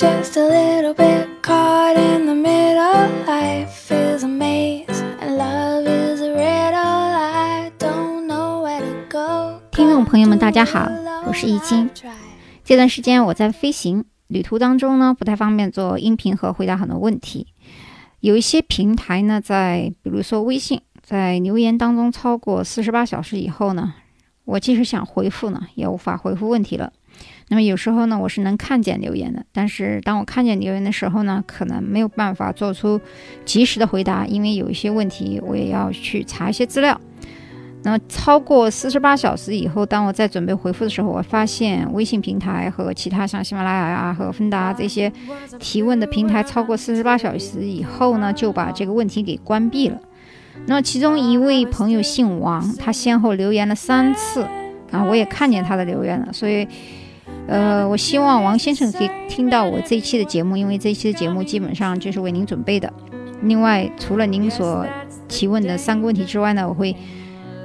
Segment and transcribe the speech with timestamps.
[0.00, 3.06] just a little bit caught in the middle.
[3.26, 4.86] Life is a maze,
[5.20, 6.78] and love is a riddle.
[6.78, 9.60] I don't know where to go.
[9.70, 10.88] 听众朋友们，大家好，
[11.26, 11.90] 我是易经。
[12.64, 17.48] 这段时间我在飞行旅途当中呢，不太方便做音频和回答很多问题。
[18.20, 23.92] 有一些平台呢，在比如说微信，在留言当中超过四十八小时以后呢，
[24.44, 26.92] 我即使想回复呢，也无法回复问题了。
[27.48, 33.00] 那么有时候呢，我是能看见留言的，但是当我看见留言的时候呢，可能没有办法做出
[33.44, 36.98] 及时的回答，因为有一些问题我也要去查一些资料。
[37.82, 45.10] 那么超过四十八小时以后，当我在准备回复的时候，我发现微信平台和其他像喜马拉雅啊和芬达这些
[45.58, 49.98] 提问的平台，超过四十八小时以后呢，就把这个问题给关闭了。
[50.66, 54.42] 那其中一位朋友姓王，他先后留言了三次
[54.90, 56.66] 啊，我也看见他的留言了，所以，
[57.46, 62.92] 呃，我希望王先生可以听到我这一期的节目，因为这一期的节目基本上就是为您准备的。
[63.42, 64.86] 另外，除了您所
[65.28, 66.94] 提问的三个问题之外呢，我会。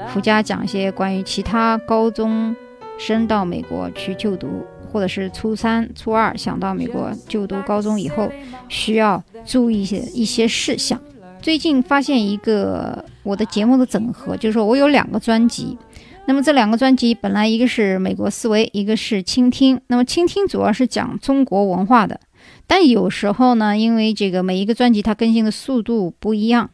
[0.10, 2.56] 附加讲一些关于其他高中
[3.00, 8.32] 生到美国去就读，或者是初三、初二想到美国就读高中以后
[8.70, 11.02] 需要注意一些一些事项。
[11.46, 15.78] 最近发现一个我的节目的整合，就是说我有两个专辑，
[16.26, 19.80] 那么这两个专辑本来一个是美国思维，一个是倾听。
[19.86, 22.20] 那么倾听主要是讲中国文化的，
[22.66, 26.68] 但有时候呢，因为这个每一个专辑它更新的速度不一样。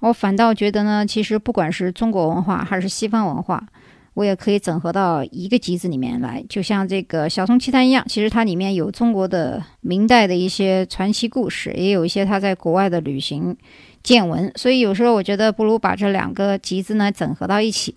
[0.00, 3.64] 我反倒觉得呢，其实不管是中国文化还是西方文化，
[4.12, 6.44] 我也可以整合到一个集子里面来。
[6.46, 13.56] 就像这个《小松奇谈》一样，其实它里面有中国的明代的一些传奇故事，也有一些他在国外的旅行
[14.02, 14.50] 见闻。
[14.56, 17.94] 所以有时候我觉得，不如把这两个集子呢整合到一起。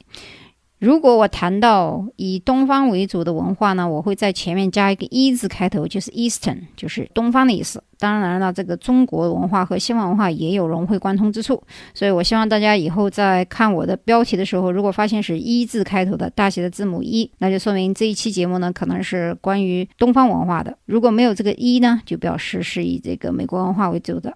[0.80, 7.82] 如果我谈到以东方为主的文化呢，我会在前面加一个“一”字开头，就是 Eastern，就是东方的意思。
[7.98, 24.36] 当然了，这个中国文化和西方文化也有融会贯通之处，所以我希望大家以后在看我的标题的时候，如果发现是一字开头的大写的字母一，那就说明这一期节目呢可能是关于东方文化的；如果没有这个一呢，就表示是以这个美国文化为主的。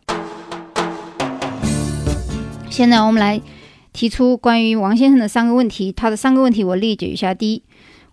[2.69, 3.41] 现在我们来。
[3.93, 7.33] 提出关于王先生的三个问题，他的三个问题我列举一下。
[7.33, 7.63] 第一，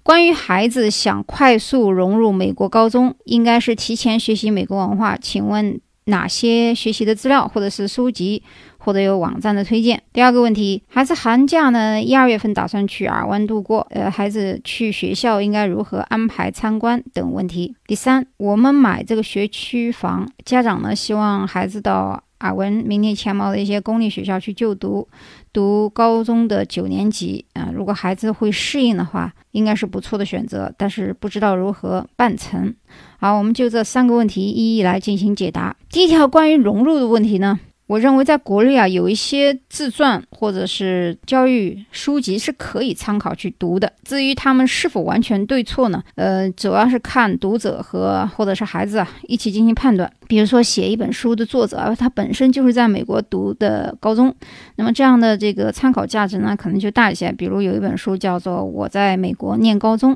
[0.03, 8.43] 关于孩子想快速融入美国高中，应该是提前学习美国文化，请问哪些学习的资料或者是书籍
[8.79, 10.01] 或者有网站的推荐？
[10.11, 17.77] 第二个问题，孩子寒假呢一二月份打算去尔湾度过，呃，孩子去学校应该如何安排参观等问题？
[17.87, 22.24] 第三，我们买这个学区房，家长呢希望孩子到。
[22.41, 25.09] 耳闻名列前茅的一些公立学校去就读，
[25.53, 30.73] 读高中的九年级啊，如果孩子会适应的话，应该是不错的选择。
[30.77, 32.75] 但是不知道如何办成。
[33.19, 35.75] 好，我们就这三个问题一一来进行解答。
[35.89, 37.59] 第一条关于融入的问题呢？
[37.87, 43.93] 我认为在国内啊，有一些自传或者是教育书籍是可以参考去读的。
[44.03, 46.03] 至于他们是否完全对错呢？
[46.15, 50.11] 呃，主要是看读者和或者是孩子啊一起进行判断。
[50.27, 54.35] 比如说写一本书的作者啊，他本身就是在美国读的高中，
[54.77, 57.31] 那么这样的这个参考价值呢，可能就大一些。
[57.33, 60.15] 比如有一本书叫做《我在美国念高中》，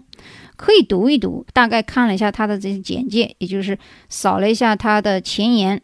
[0.56, 1.44] 可以读一读。
[1.52, 5.78] 大概看了一下他的这些简介，也就是扫了一下他的前言。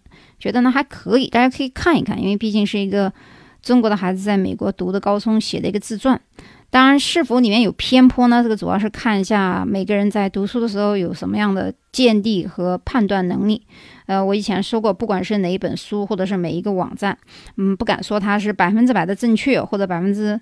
[0.45, 3.11] 觉得呢还可以，大家可以看一看，因为毕竟是一个
[3.63, 6.21] 中国的孩子在美国读的高中写的一个自传。
[6.69, 8.43] 当然，是否里面有偏颇呢？
[8.43, 13.63] 这个主要是看一下每个人在读书的时候有什么样的见地和判断能力。
[14.05, 17.17] 呃，我以前说过，不管是哪一本书或者是每一个网站，
[17.57, 20.39] 嗯，不敢说它是百分之百的正确或者百分之。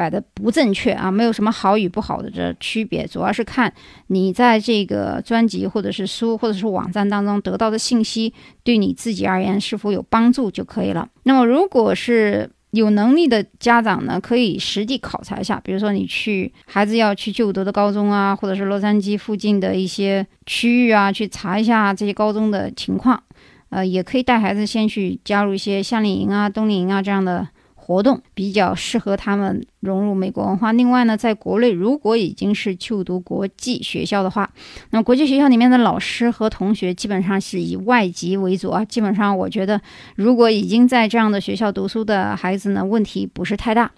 [0.00, 3.70] 摆的不正确啊，没有什么好与不好的这区别，主要是看
[4.06, 8.32] 你在这个专辑或者是书或者是网站当中得到的信息
[8.64, 11.06] 对你自己而言是否有帮助就可以了。
[11.24, 23.22] 那么，如果是有能力的家长呢，可以实地考察一下，比如说你去孩子要去就读的高中啊，或者是洛杉矶附近的一些区域啊，去查一下这些高中的情况。
[23.68, 27.46] 呃，也可以带孩子先去加入一些夏令营啊、冬令营啊这样的。
[27.90, 30.70] 活动比较适合他们融入美国文化。
[30.70, 34.48] 另外呢，在国内如果已经是就读国际学校的话，
[34.90, 38.84] 那国际学校里面的老师和同学基本上是以外籍为主啊。
[38.84, 39.80] 基本上，我觉得
[40.14, 43.90] 如果已经在这样的学校读书的孩子呢，问题不是太大。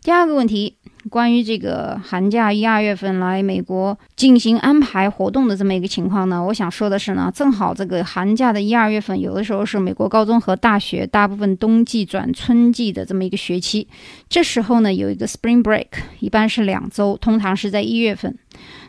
[0.00, 0.76] 第二个问题，
[1.10, 13.86] 关于这个寒假一二月份来美国进行安排活动的这么一个情况呢，我想说的是呢，正好这个寒假的一二月份，有的时候是美国高中和大学大部分冬季转春季的这么一个学期，
[14.28, 15.88] 这时候呢有一个 Spring Break，
[16.20, 18.36] 一般是两周，通常是在一月份。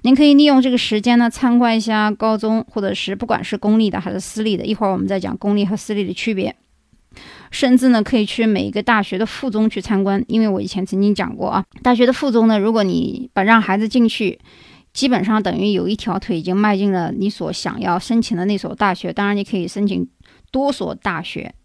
[0.04, 6.56] 您可以利用这个时间呢，参观一下高中，或者是不管是公立的还是私立的，一会儿我们再讲公立和私立的区别。
[7.56, 14.38] 甚至呢，可以去每一个大学的附中去参观，因为我以前曾经讲过啊，大学的附中呢，如果你把让孩子进去，
[14.92, 19.14] 基本上等于有一条腿已经迈进了你所想要申请的那所大学。
[19.14, 20.06] 当然，你可以申请
[20.52, 21.56] 多所大学，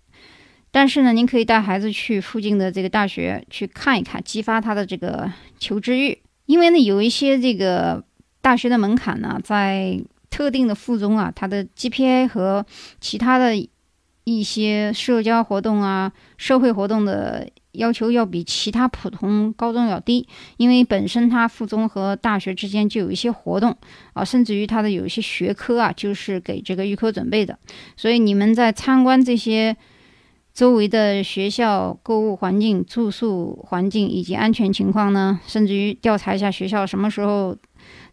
[0.70, 5.28] 但是呢，您可以带孩子去附近的这个大学去看一看，激发他的这个
[5.58, 6.16] 求知欲。
[6.46, 8.04] 因为呢，有一些这个
[8.40, 10.00] 大学的门槛呢，在
[10.31, 12.64] 特定的附中啊，它的 GPA 和
[13.00, 13.69] 其他的。
[14.38, 23.77] 一些社交活动啊，社会活动的要求要比其他普通高中要低，因为本身它附中和大学之间就有一些活动
[24.12, 27.59] 啊，甚至于它的有一些学科啊，就是给这个预科准备的。
[27.97, 29.77] 所以你们在参观这些
[30.53, 37.56] 周围的学校、购物环境、住宿环境以及安全情况呢，甚至于调查一下学校什么时候。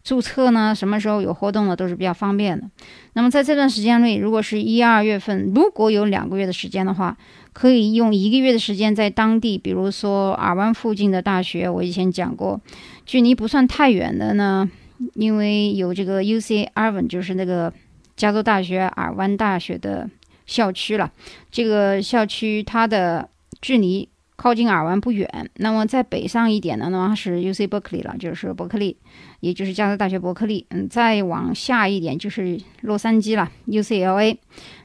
[0.07, 0.73] 注册呢？
[0.73, 1.75] 什么时候有活动呢？
[1.75, 2.65] 都是比较方便的。
[3.11, 7.17] 那么在这段时间内，如果是一二月份，如果有两个月的时间的话，
[7.51, 11.69] 可以用一个月的时间在当地，比如说尔湾附近的大学。
[11.69, 12.61] 我以前讲过，
[13.05, 14.71] 距离不算太远的呢，
[15.15, 17.73] 因为有这个 U C Irvin，就是那个
[18.15, 20.09] 加州大学尔湾大学的
[20.45, 21.11] 校区了。
[21.51, 23.27] 这个校区它的
[23.61, 24.07] 距离。
[24.37, 28.95] 靠近尔湾不远，那么在北上一点的呢是 U C Berkeley 了，就是伯克利，
[29.39, 30.67] 也就是加州大学伯克利。
[30.69, 34.39] 嗯，再往下一点就是洛杉矶了，U C L A。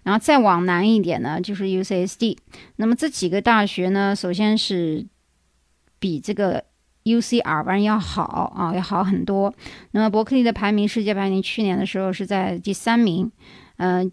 [0.05, 2.39] 然后再往南一点呢就是 U C S D。
[2.77, 5.07] 那么这几个大学呢，首先是
[5.99, 6.65] 比这个
[7.03, 8.25] U C 尔湾要好
[8.57, 9.55] 啊，要好很多。
[9.91, 13.31] 那么伯克利的排名，世界排名去年的时候是在第三名，
[13.77, 14.11] 嗯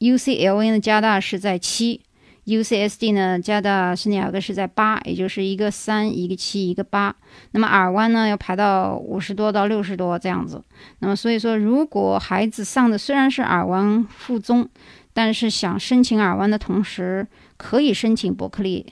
[0.00, 2.02] ，U C L A 的加大是在七。
[2.48, 7.14] UCSD 呢，加的是两个是在八，也就是一个三，一个七，一个八。
[7.50, 10.62] 那么耳弯呢，要排到五十多到六十多这样子。
[11.00, 14.66] 那么所以说，如果孩子上的虽然是耳湾附中，
[15.12, 17.26] 但是想申请耳湾的同时，
[17.58, 18.86] 可以申请伯克利。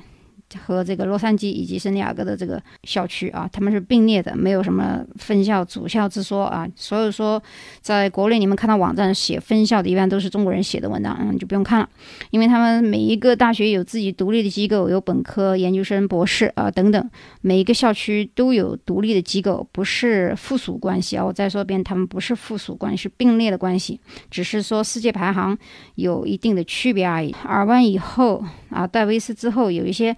[0.64, 6.66] 和这个洛杉矶以及圣地亚哥的这个校区啊，他们是并列的，没有什么分校主校之说啊。
[6.76, 7.43] 所以说，
[7.81, 11.88] 在国内你们看到网站写分校的，一般都是中国人写的文章，嗯，就不用看了，
[12.31, 17.10] 因为他们每一个大学有自己独立的机构，有本科、研究生、博士啊等等，
[17.40, 21.25] 每一个校区都有独立的机构，不是附属关系啊。
[21.25, 24.00] 我再说一遍，他们不是附属关系，是并列的关系，
[24.31, 25.56] 只是说世界排行
[25.96, 27.34] 有一定的区别而已。
[27.44, 30.17] 尔湾以后啊，戴维斯之后有一些。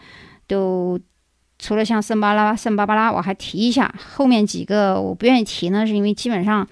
[0.48, 0.98] 都
[1.58, 3.94] 除了像圣巴拉、圣巴巴拉，我还提一下。
[4.14, 6.66] 后面几个我不愿意提呢，是因为基本上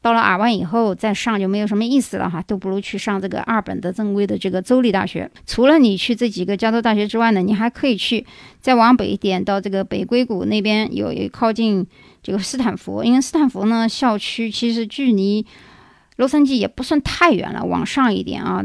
[0.00, 5.28] 到了尔湾以后再上就没有什么意思了哈，都不如去上这个二本的正规的这个州立大学。
[5.46, 8.24] 除了你去这几个加州大学之外呢，你还可以去
[8.60, 11.84] 再往北一点，到这个北硅谷那边有一靠近
[12.22, 15.44] 这个斯坦福，因为斯坦福呢校区其实距离
[16.14, 18.64] 洛杉矶也不算太远了，往上一点啊。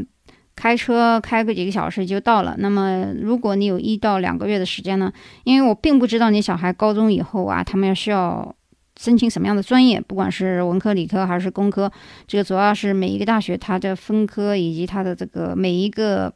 [0.55, 2.55] 开车开个几个小时就到了。
[2.59, 5.11] 那么，如果你有一到两个月的时间呢？
[5.43, 8.55] 因为我并不知道你小孩高中以后啊，他们要需要
[8.99, 11.91] 申请什么样的专业，不管是文科、理科还是工科，
[12.27, 16.33] 这个主要是每一个大学它的分科以及它的这个每一个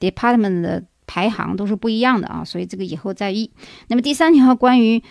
[0.00, 3.50] department 的排行都是不一样的啊，所以这个以后再议。
[3.88, 5.02] 那么第三条关于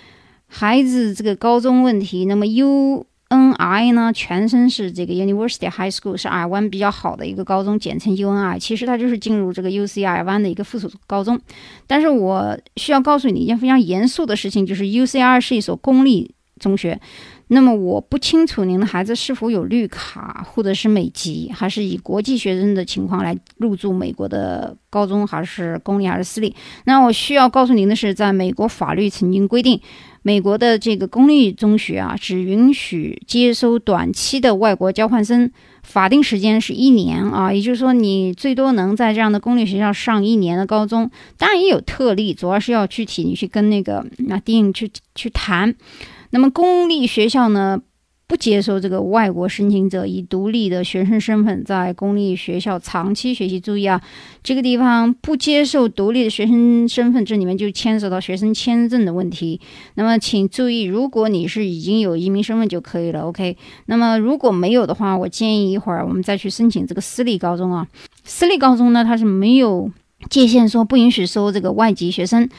[0.48, 3.06] 孩子这个高中问题，那么 U。
[3.30, 8.60] NI 呢，全称是这个 University High School，是尔湾比较好的一个高中，简称 UNI。
[8.60, 11.40] 其实它就是进入这个 UC 尔湾的一个附属高中。
[11.88, 17.00] 但是我需要告诉你一件非常严肃的事情，就是 UCR 是一所公立中学。
[17.54, 26.54] 那么我不清楚您的孩子是否有绿卡或者是美籍，还是以国际学生的情况来入住美国的高中，还是公立还是私立？
[26.86, 29.80] 那我需要告诉您的是，在美国法律曾经规定。
[30.26, 35.52] 美国的这个公立中学啊，只允许接收短期的外国交换生，
[35.84, 41.12] 法定时间是一年啊，也就是说你最多能在这样的公立学校上一年的高中。
[41.38, 45.76] 当然也有特例，主要是要具体你去跟那个那 Dean 去去谈。
[46.34, 47.80] 那么公立学校呢？
[48.26, 53.60] 不接受这个外国申请者以独立的学生身份在公立学校长期学习。
[53.60, 54.02] 注意啊，
[54.42, 59.62] 这个地方不接受独立的学生身份，这里面就牵涉到学生签证的问题。
[59.96, 63.28] 那么，请注意，如果你是已经有移民身份就可以了。
[63.28, 67.88] OK，那么如果没有的话，我建议一会儿我们再去申请这个私立高中啊。
[68.24, 69.92] 私立高中呢，它是没有
[70.30, 72.50] 界限说不允许收这个外籍学生。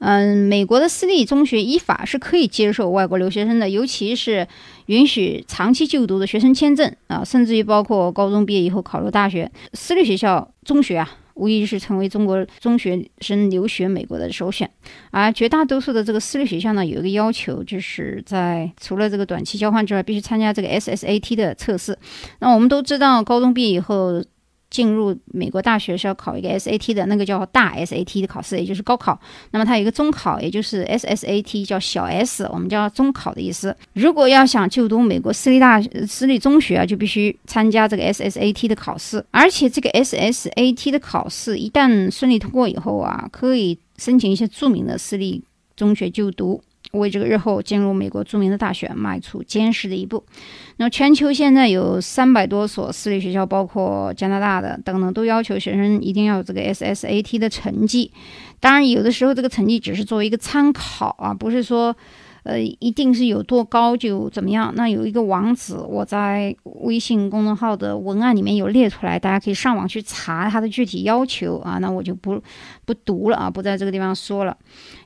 [0.00, 4.46] 嗯，美国的私立中学依法是可以接受外国留学生的，尤其是
[4.86, 11.08] 允许长期就读的学生签证啊，甚至于包括高中毕业以后考入大学，私立学校中学啊。
[11.34, 14.68] 无疑是成为中国中学生留学美国的首选，
[15.10, 21.96] 而绝大多数的这个私立学校呢，有一个要求，就是在除了这个短期交换之外，必须参加这个 SSAT 的测试。
[22.40, 24.22] 那我们都知道，高中毕业以后。
[24.70, 29.18] 进入美国大学是要考一个 SAT 的那个叫大 SAT 的考试，也就是高考。
[29.50, 33.76] 那么它有一个中考，也就是 SSAT，叫小 S，我们叫中考的意思。
[33.94, 39.24] 如果要想就读美国私立大私立中学啊，就必须参加这个 SSAT 的考试。
[39.32, 45.42] 而且这个 SSAT 的考试一旦顺利通过以后啊，可以申请一些著名的私立
[45.74, 46.62] 中学就读。
[46.92, 50.24] 为这个日后进入美国著名的大学迈出坚实的一步。
[50.76, 58.10] 那么，全球现在有三百多所私立学校，包括加拿大的等等，都要求学生一定要有这个 SSAT 的成绩。
[58.58, 61.96] 当然，有的时候这个成绩只是作为一个参考啊，不是说。
[62.42, 64.72] 呃，一定是有多高就怎么样。
[64.74, 71.76] 那有一个网址，我在微信公众号的文案里面有列出来，大家可以上网去查它的具体要求啊。
[71.82, 72.42] 那我就不
[72.90, 74.56] 不读了啊，不在这个地方说了。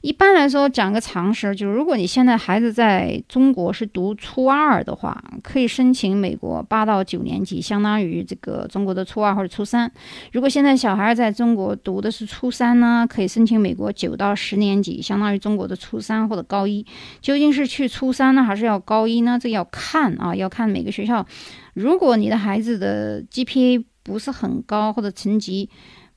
[0.00, 9.92] 一般来说，讲个常识，就是如果你现在孩子在中国是读初二的话，可以申请美国八到九年级，相当于这个中国的初二或者初三。
[10.32, 16.86] 如果现在小孩在中国读的是初三呢，可以申请美国九到十年级，相当于中国的初三或者高一。
[17.20, 19.38] 究竟是去初三呢，还是要高一呢？
[19.38, 21.26] 这要看啊，要看每个学校。
[21.74, 25.68] 如果你的孩子的 GPA 不是很高，或者成绩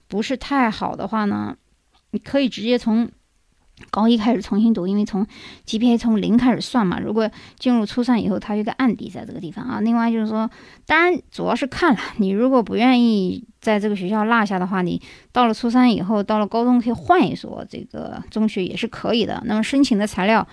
[0.07, 1.55] 不是太好的话呢，
[2.11, 3.09] 你可以直接从。
[3.91, 5.23] 高一开始重新读，因为从
[5.67, 6.99] GPA 从零开始算嘛。
[6.99, 9.79] 如果进入初三以后，它有个案底在这个地方啊。
[9.79, 10.49] 另外就是说，
[10.87, 14.99] 当然主要是看了 你，如果不愿意在这个学校落下的话，你
[15.31, 19.43] 到了初三以后，到了高中可以换一所这个中学也是可以的。
[19.45, 20.47] 那么申请的材料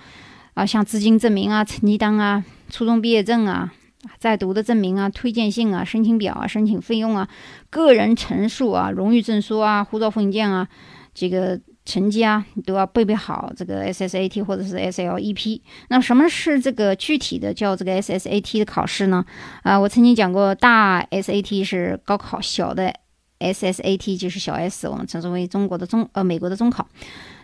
[0.53, 3.73] 啊，像资金证明啊、成绩单啊、初中毕业证啊、
[4.17, 7.27] 在读的证明啊、推荐信啊、申请表啊、申请费用啊、
[7.69, 10.67] 个人陈述啊、荣誉证书啊、护照复印件啊，
[11.13, 11.59] 这个。
[11.87, 15.61] 成绩啊，你都要备备好这个 SSAT 或者是 SLEP。
[15.89, 19.23] 那什么是这个具体的叫这个 SSAT 的考试呢？
[19.61, 22.91] 啊，我曾经讲过，大 SAT 是高考，小的
[23.37, 26.87] SSAT 就是小 S，我们称之为中国的中呃美国的中考。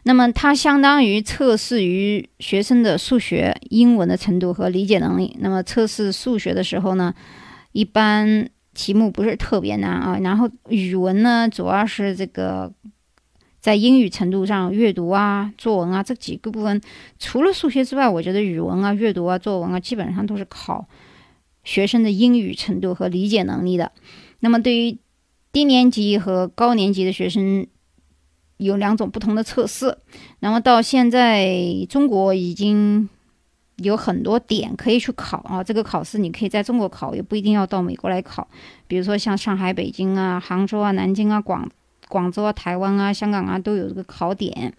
[0.03, 5.37] 那么它相当于测试于学生的数学、英文的程度和理解能力。
[5.39, 7.13] 那么测试数学的时候呢，
[7.71, 10.17] 一般题目不是特别难啊。
[10.21, 12.73] 然后语文呢，主要是这个。
[13.61, 16.81] 在英语程度上，阅读啊、作文啊这几个部分，
[17.19, 20.87] 除了数学之外，我觉得语文啊、阅读啊、作文啊，基本上都是考
[21.63, 23.91] 学生的英语程度和理解能力的。
[24.39, 24.97] 那么，对于
[25.51, 27.67] 低年级和高年级的学生，
[28.65, 29.97] 有两种不同的测试。
[30.39, 31.49] 然后，到现在
[31.89, 33.09] 中国已经
[33.77, 35.63] 有很多点可以去考啊。
[35.63, 38.47] 这个考试你可以在中国考，也不一定要到美国来考。
[38.87, 41.69] 比如说像上海、北京啊、杭州啊、南京啊、广。
[42.09, 44.73] 广州啊、台湾啊、香港啊都有这个考点。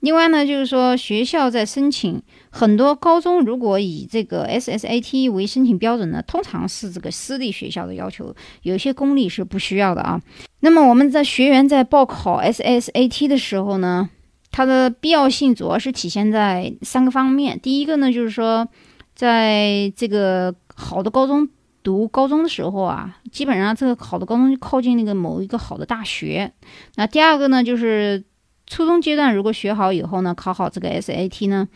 [0.00, 10.20] 另外呢，就是说学校在申请很多高中，如果以这个 SSAT 为申请标准呢，通常是这个私立学校的要求，有些公立是不需要的啊。
[10.60, 14.08] 那么我们在学员在报考 SSAT 的时候呢，
[14.50, 17.58] 它的必要性主要是体现在三个方面。
[17.60, 18.68] 第一个呢，就是说
[19.14, 21.48] 在这个好的高中。
[21.82, 26.52] 读高中的时候啊，基本上这个好的高中就靠近那个某一个好的大学。
[26.96, 28.24] 那第二个呢，就是
[28.66, 31.68] 初中阶段如果学好以后呢，考好这个 SAT 呢，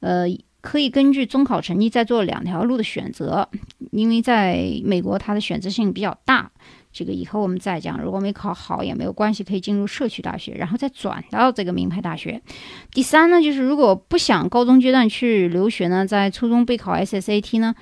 [0.00, 0.26] 呃，
[0.60, 3.48] 可以根据中考成绩再做两条路的选择。
[3.90, 6.50] 因为在美国它的选择性比较大，
[6.92, 8.00] 这个以后我们再讲。
[8.00, 12.40] 如果没考好也没有关系，可以进入社区大学，然后再转到这个名牌大学。
[12.90, 17.74] 第三呢，就是如果不想高中阶段去留学呢，在初中备考 SSAT 呢。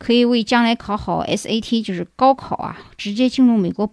[0.00, 3.92] 可以为将来考好 SAT，就是高考啊，直接进入美国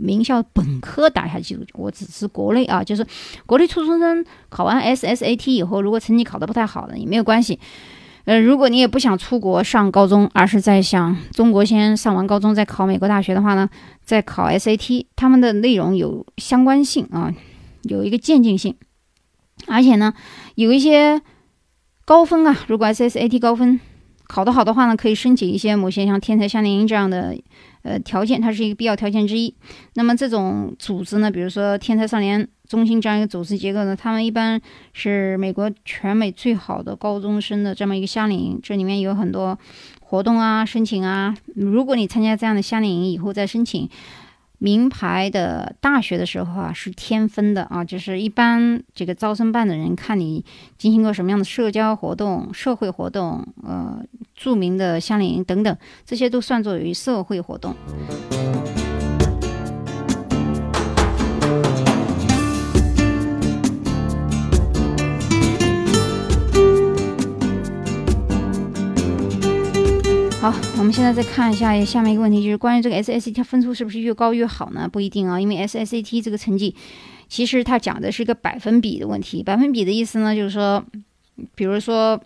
[0.00, 1.64] 名校本科打下基础。
[1.74, 3.06] 我只是国内啊，就是
[3.46, 7.60] 国内初中生考完 SSAT 以后，如果成绩考得不太好的也没有关系。
[8.24, 13.68] 呃，如果你也不想出国上高中，而是在想中国先上完高中再考美国大学的话呢，
[14.04, 17.34] 再考 SAT，他们的内容有相关性啊，
[17.82, 18.74] 有一个渐进性，
[19.66, 20.14] 而且呢，
[20.54, 21.20] 有一些
[22.04, 23.80] 高分啊，如果 SSAT 高分。
[24.32, 27.36] 考得好的话呢，可以申请一些某些像天才夏令营这样的
[27.82, 29.54] 呃条件，它是一个必要条件之一。
[29.94, 34.60] 那么这种组织呢，比如说天才少年中心这样一个组织结构呢，他们一般
[34.92, 39.58] 是美国全美最好的高中生的这么一个夏令营，这里面有很多
[40.00, 41.34] 活动啊、申请啊。
[41.54, 43.88] 如果你参加这样的夏令营以后再申请，
[44.62, 50.44] 名牌的大学的时候啊，是天分的啊，就是一般这个招生办的人看你
[50.76, 53.98] 进行过什么样的社交活动、社会活动，呃，
[54.36, 57.74] 著名的夏令营等等，这些都算作于社会活动。
[70.40, 74.88] 好，我们现在再看一下下面一个问题，就是关于这个 SST 分数是不是越高越好呢？
[74.90, 76.74] 不一定啊，因为 SST 这个成绩
[77.28, 79.42] 其实它讲的是一个百分比的问题。
[79.42, 80.82] 百分比的意思呢，就是说，
[81.54, 82.18] 比如说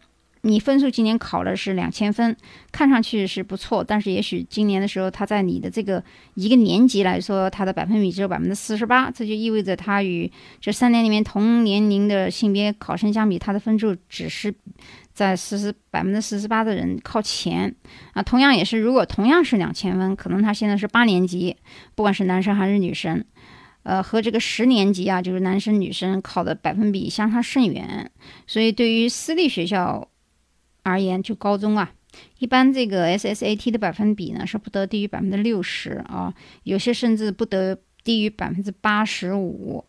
[0.43, 2.37] 你分数今年考的是两千分，
[2.71, 6.01] 看上去是不错，但是也许今年的时候，它在你的这个
[6.35, 10.31] 一个年级来说，它的百分比只有百分之四十八，这就意味着它与
[10.61, 14.55] 这三年里面同年龄的性别考生相比，它的分数只是。
[15.15, 17.73] 在四十百分之四十八的人靠前
[18.15, 21.57] 啊，同样也是，如果同样是两千分，可能他现在是八年级，
[21.95, 23.25] 不管是男生还是女生，
[23.85, 28.11] 呃，和这个十年级啊，就是男生女生考的百分比相差甚远。
[28.49, 30.09] 所以对于私立学校
[30.83, 31.93] 而言，就高中啊，
[32.41, 39.85] 一般这个 SSAT 的百分比呢是不得低于百分之六十啊，有些甚至不得低于百分之八十五。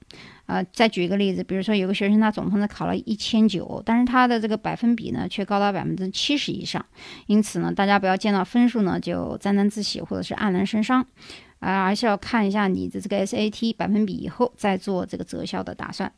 [0.48, 6.86] 呃，再举一个例子，比如说有个学生他总分呢考了一千九，但是他的这个百分比呢却高达百分之七十以上。
[7.26, 11.04] 因此呢，大家不要见到分数呢就沾沾自喜或者是黯然神伤，
[11.58, 16.12] 啊，而是要看一下你的这个 SAT 百分比以后再做这个择校的打算。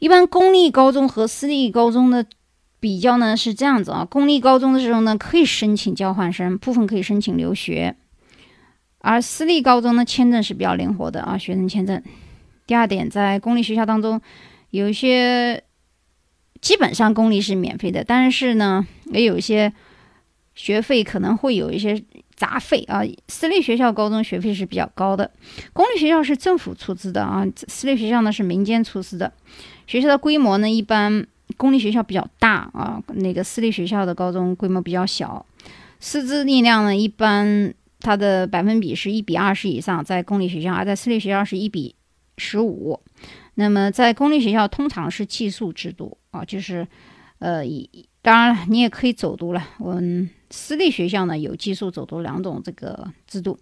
[0.00, 2.26] 一般公立高中和私立高中的
[2.80, 7.94] 比较呢是这样子啊，公立高中的时候呢可以申请交换生，部分可以申请留学，
[9.02, 12.02] 而私立高中呢签证是比较灵活的啊，学生签证。
[12.66, 14.20] 第二点，在公立学校当中，
[14.70, 15.62] 有一些
[16.60, 19.72] 基本上公立是免费的，但是呢，也有一些
[20.54, 22.02] 学费可能会有一些
[22.36, 23.02] 杂费啊。
[23.26, 25.30] 私立学校高中学费是比较高的，
[25.72, 29.32] 公立学校是政府出资的啊，私立学校呢是民间出资的。
[29.86, 35.44] 学校的规模呢，一般公立学校比较大啊，那个私立学校的高中规模比较小。
[35.98, 41.94] 师资力量呢，一般它的百分比是一比二十以上，在公立学校，而在私立学校是一比。
[42.38, 42.98] 十五，
[43.56, 46.84] 那么在公立学校通常是寄宿制度啊，就是，
[47.40, 47.62] 呃，
[48.22, 49.62] 当然了，你也可以走读了。
[49.78, 53.56] 我们私立学校呢有寄宿走读两种这个制度，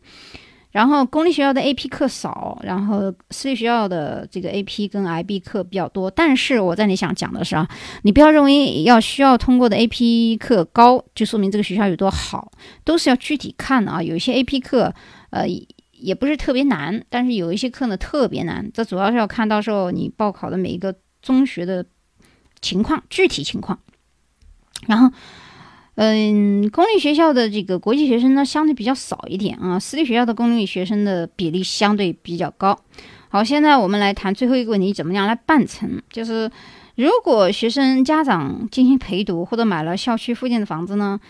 [0.70, 6.10] 然后公立学校的 AP 课少，然后私立学校的这个 AP 跟 IB 课比较多。
[6.10, 7.68] 但是我在你想讲的是啊，
[8.02, 12.50] 你不要认为要需要通过的 AP 课高，就说明这个学校有多好，
[12.84, 14.02] 都是要具体看的啊。
[14.02, 14.94] 有一些 AP 课，
[15.30, 15.46] 呃。
[16.02, 21.84] 也不是特别难，但是有一些课呢特别难，这主要是要看到时候你报考的每一个中学的
[22.62, 23.78] 情况，具体情况。
[24.86, 25.10] 然后，
[26.02, 32.74] 嗯，公立学校的这个国际学生呢相对比较少一点啊，私立学校的公立学生的比例相对比较高。
[33.28, 36.00] 好，现在我们来谈最后一个问题，怎么样来办成？
[36.08, 36.50] 就是
[36.94, 41.20] 如果学生家长进行陪读或者买了校区附近的房子呢，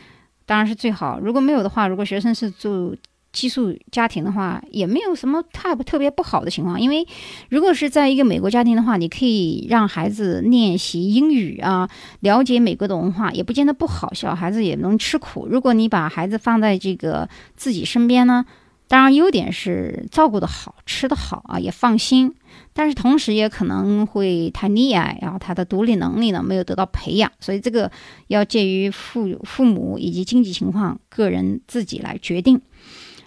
[0.46, 1.18] 当然是最好。
[1.20, 2.96] 如果没有的话，如果学生是住。
[3.32, 7.06] 寄宿家庭的话，也没有什么太特别不好的情况，因为
[7.48, 11.88] 如果是在一个美国家庭的话，你可以让孩子练习英语啊，
[12.20, 14.12] 了解美国的文化，也不见得不好。
[14.14, 15.46] 小孩子也能吃苦。
[15.48, 18.44] 如果你把孩子放在这个自己身边呢，
[18.88, 22.34] 当然优点是照顾的好，吃的好啊，也放心。
[22.72, 27.90] 但是同时也可能会太溺爱，然后他的独立能力呢没有得到培养，所以这个
[28.26, 32.60] 要介于父父母以及经济情况，个人自己来决定。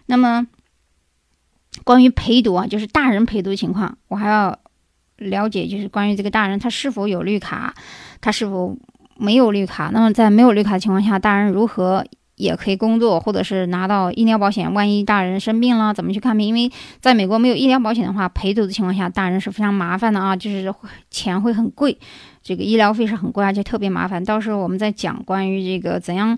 [0.05, 0.45] 那么，
[1.83, 4.57] 关于陪读啊，就是大人陪读情况，我还要
[5.17, 7.73] 了解，就是关于这个大人他是否有绿卡，
[8.21, 8.77] 他是否
[9.17, 9.89] 没有绿卡。
[9.93, 12.05] 那么在没有绿卡的情况下，大人如何
[12.43, 14.71] 也可以工作，或者是拿到医疗保险？
[14.73, 16.47] 万一大人生病了，怎么去看病？
[16.47, 20.73] 因为在美国没有医疗保险的话，陪读的情况下，大人是非常麻烦的啊，就是
[21.09, 21.97] 钱会很贵。
[22.43, 24.21] 这个医疗费是很贵，而且特别麻烦。
[24.23, 26.37] 到时候我们再讲关于这个怎样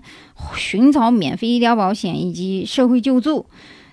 [0.54, 3.44] 寻找免费医疗保险以及社会救助，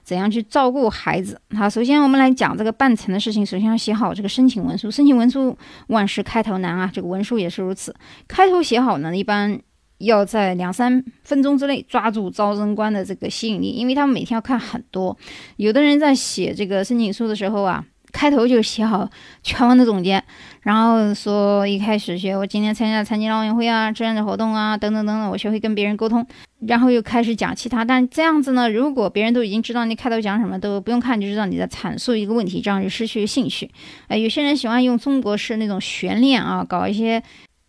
[0.04, 1.41] 怎样去照顾孩子。
[1.58, 3.43] 好，首先我们来讲这个办成的事情。
[3.43, 7.95] 首先要写好这个申请文书，申请文书万事开头难啊，这个文书也是如此。
[8.28, 9.60] 开头写好呢，一般
[10.05, 15.17] 要在两三分钟之内抓住招生官的这个吸引力，因为他们每天要看很多。
[15.57, 17.85] 有的人在写这个申请书的时候啊。
[18.13, 19.09] 开头就写好
[19.41, 20.23] 全文的总结，
[20.61, 26.23] 然后说一开始学我今天参加残疾人奥运会啊、志愿者活动啊等等等等，我学会跟别人沟通，
[26.67, 27.83] 然后又开始讲其他。
[27.83, 33.67] 但这样子呢，如果别人都已经知道你开头讲什么，都不用看就知道你在阐述一个问题，这样就失去兴趣。
[34.07, 37.23] 哎，有些人喜欢用中国式那种悬念啊，搞一些，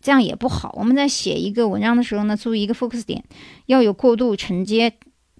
[0.05, 0.71] 这样也不好。
[0.77, 3.23] 我们在写一个文章的时候呢，注意一个 focus 点，
[3.65, 4.93] 要有过渡承接。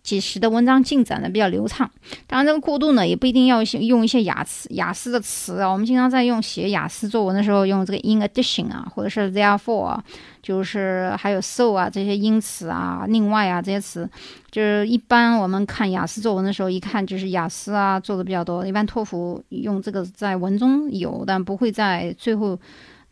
[0.08, 1.90] 使使的文章进展的比较流畅。
[2.28, 5.68] 当然，这个过渡呢，也不一定要用一些雅思雅思的词啊。
[5.68, 10.04] 我们经常在用写雅思作文的时候，用这个 in addition 啊，或者是 therefore 啊，
[10.44, 14.08] 就是还有 so 啊这些因此啊、另外啊这些词，
[14.52, 18.64] 就是一般我们看雅思作文的时候，一看就是雅思啊做的比较多。
[18.64, 22.56] 一般托福用这个在文中有，但不会在最后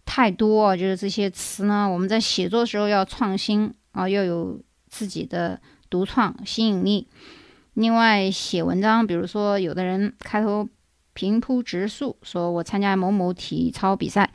[0.06, 0.76] 太多。
[0.76, 5.60] 就是这些词呢，我们在写作的时候要创新啊，要有自己的。
[5.94, 7.08] 独创吸引力。
[7.76, 10.68] 另外，写文章，比如说，有的人开头
[11.14, 14.32] 平铺直述，说我参加某某体操比赛，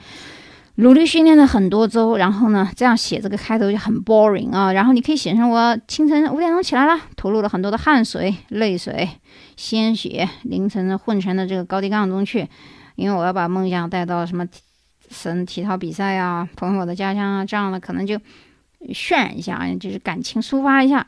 [0.76, 4.72] 努力训练了很多周，然后呢，这样写这个开头就很 boring 啊。
[4.72, 9.08] 然后你可以写成我清晨五点钟起来了，投入了很多的汗水、泪水、
[9.56, 12.48] 鲜血，凌晨混成了这个高低杠中去，
[12.94, 14.46] 因为我要把梦想带到什么
[15.10, 18.18] 省体操比赛啊，朋友的家乡啊，这样的可能就
[18.92, 21.06] 渲染一下，就是感情抒发一下。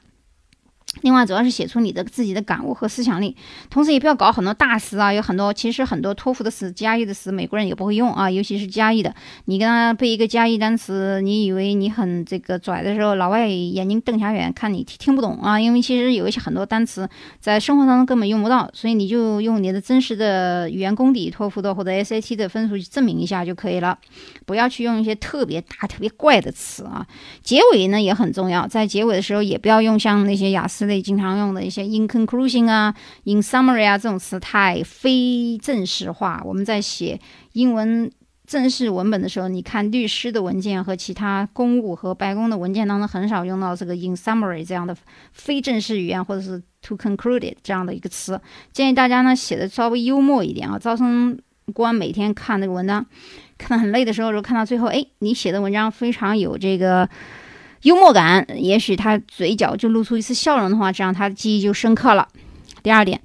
[1.02, 3.34] 另外，主要是写出你的自己的感悟和思想力，
[3.70, 5.12] 同时也不要搞很多大词啊。
[5.12, 9.14] 有很多其实很多托福的词、加义的词，美国人也不会用啊，尤其是加义的。
[9.44, 15.58] 你跟他背一个加义单词，你以为你很这个拽的时候，老外眼睛瞪瞎眼看你听不懂啊。
[15.58, 23.96] 因为其实有一些很多单词在生活当中根本用不到，所以你就用你的真实的语言功底，托福的或者 SAT 的分数去证明一下就可以了。
[24.44, 27.06] 不要去用一些特别大、特别怪的词啊。
[27.42, 30.79] 结尾呢也很重要，在结尾的时候也不要用像那些雅思。
[30.80, 36.40] 之类经常用的一些 in conclusion 啊，in summary 啊这种词太非正式化。
[36.42, 37.20] 我们在写
[37.52, 38.10] 英文
[38.46, 44.96] 正式文本的时候，你看律师的文件和其他公务和白宫的文件当中，很少用到这个 in summary 这样的
[45.34, 48.40] 非正式语言，或者是 to conclude it 这样的一个词。
[48.72, 50.78] 建议大家呢写的稍微幽默一点啊。
[50.78, 51.38] 招生
[51.74, 53.04] 官每天看那个文章，
[53.58, 57.06] 看得很累的时候，如果看到最后，哎，你写的文章非常有这个。
[57.82, 62.28] 幽默感，也许他嘴角就露出一丝笑容的话，这样他的记忆就深刻了。
[62.82, 63.20] 第二点，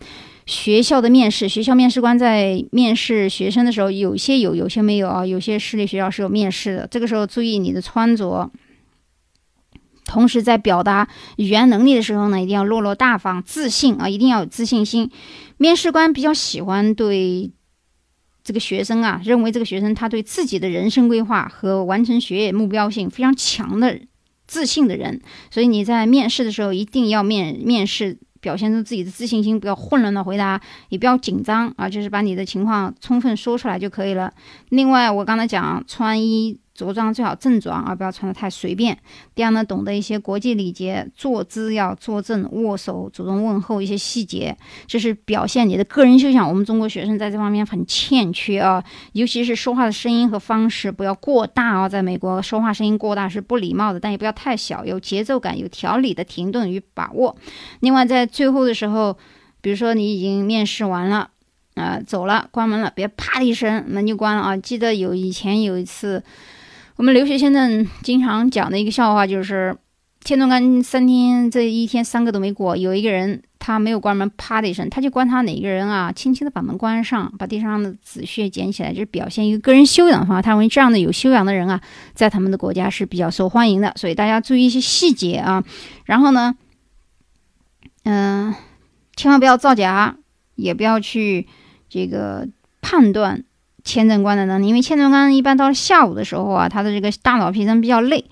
[0.46, 5.26] 学校的面试，学校面试官在面试学生的时候，有些有，有些没有啊。
[5.26, 8.50] 有些私立学校是有面试的，这个时候注意你的穿着。
[10.06, 15.10] 同时，在表达语言能力的时候呢，一定要落落大方、自信啊，一定要有自信心。
[15.58, 17.52] 面试官比较喜欢对
[18.44, 24.00] 这个学生啊，认为这个学生他对自己的人生规划和完成学业目标性非常强的。
[24.48, 34.32] 自信的人，所以你在面试的时候一定要面面试，表现出自己的自信心，不要混乱的回答，也不要紧张啊，就是把你的情况充分说出来就可以了。
[34.70, 36.60] 另外，我刚才讲穿衣。
[36.76, 38.96] 着装最好正装，而不要穿的太随便。
[39.34, 46.48] 第二呢，懂得一些国际礼节，坐姿要坐正，握手、主动问候一些细节，这是表现你的个人修养。
[46.48, 48.84] 我们中国学生在这方面很欠缺啊，
[49.14, 51.88] 尤其是说话的声音和方式不要过大啊。
[51.88, 57.34] 在美国，说话声音过大是不礼貌的，但也不要太小，有节奏感、有条理的停顿与把握。
[57.80, 59.18] 另外，在最后的时候，
[59.62, 61.30] 比如说你已经面试完了，
[61.76, 64.58] 啊，走了，关门了，别啪的一声门就关了啊。
[64.58, 66.22] 记得有以前有一次。
[66.98, 69.76] 我们留学签证经常讲的一个笑话就是，
[70.24, 80.42] 签证官三天这一天三个都没过，有一个人他没有关门，啪的一声，他就观察哪个人啊，轻轻的把门关上，把地上的纸屑捡起来，就是表现一个个人修养的方法。
[80.42, 81.82] 他认为这样的有修养的人啊，
[82.14, 85.64] 在他们的国家是比较受欢迎的，所以大家注意一些细节啊。
[86.06, 86.56] 然后呢，
[88.04, 88.56] 嗯，
[89.18, 90.16] 千万不要造假，
[90.56, 91.46] 也不要去
[91.90, 92.48] 这个
[92.82, 93.44] 判断。
[93.86, 98.26] 签证官的能力，因为签证官一般到下午的时候啊，他的这个大脑皮层比较累。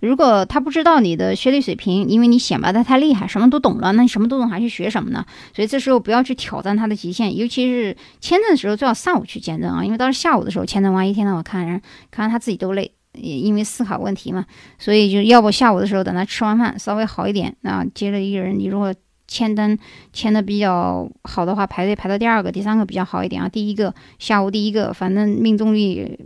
[0.00, 5.22] 如果他不知道你的学历水平，因为你显摆的太厉害，什么都懂了，那你什么都懂还去学什么呢？
[5.54, 14.46] 所以这时候不要去挑战他的极限，尤其是签证的时候，最好上午去签证啊，因为到下午的时候，签证官一天到晚看人，看他自己都累，也因为思考问题嘛，
[14.78, 18.94] 所以就要不下午的时候等他吃完饭稍微好一点啊，接着一个人，你如果。
[19.30, 19.78] 签单
[20.12, 23.48] 签的比较好的话，排队排到第二个、第三个比较好一点啊。
[23.48, 26.18] 第一个下午第一个，反正命中率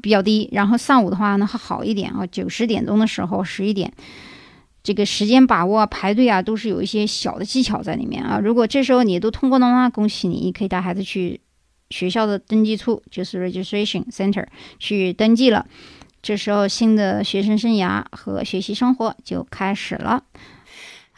[0.00, 0.48] 比较低。
[0.50, 2.26] 然后上午的话呢，还好一点啊。
[2.26, 3.92] 九十点钟的时候，十一点，
[4.82, 8.40] 这个时间把握、排队啊，都是有一些小的技巧在里面啊。
[8.42, 11.38] 如果这时候你都通过的话，恭喜你，可以带孩子去
[11.90, 14.46] 学校的登记处，就是 registration center
[14.78, 15.66] 去登记了。
[16.22, 20.24] 这时候新的学生生涯和学习生活就开始了。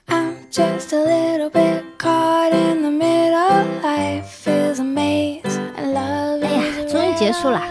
[0.06, 3.64] I'm just a little bit caught in the middle.
[3.82, 5.42] Life is a maze
[5.76, 7.62] and love 哎呀，终于结束了。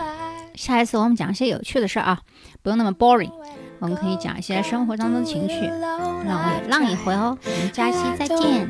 [0.56, 2.20] 下一次我们讲一些有趣的事啊，
[2.62, 3.32] 不用那么 boring。
[3.80, 5.54] 我们可以讲一些生活当中的情趣，
[6.26, 7.38] 让我也浪一回哦。
[7.46, 8.70] 我们下期再见。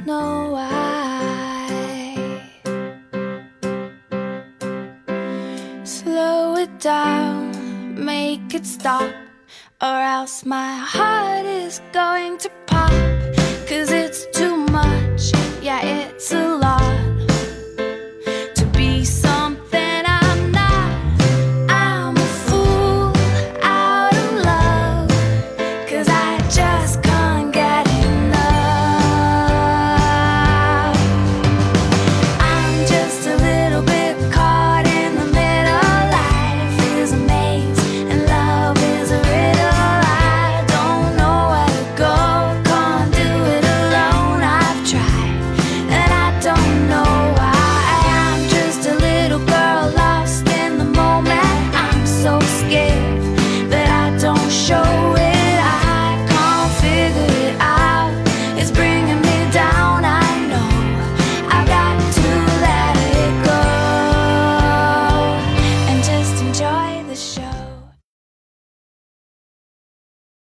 [5.84, 7.52] Slow it down,
[7.96, 9.10] make it stop,
[9.80, 12.92] or else my heart is going to pop.
[13.70, 17.09] Cause it's too much, yeah, it's a lot.